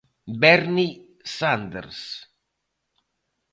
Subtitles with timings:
[0.43, 0.95] Bernie
[1.37, 1.99] Sanders.